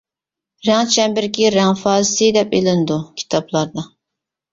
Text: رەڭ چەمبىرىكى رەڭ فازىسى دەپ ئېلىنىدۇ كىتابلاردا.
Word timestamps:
رەڭ 0.67 0.87
چەمبىرىكى 0.93 1.51
رەڭ 1.55 1.77
فازىسى 1.81 2.29
دەپ 2.37 2.55
ئېلىنىدۇ 2.61 2.97
كىتابلاردا. 3.21 3.85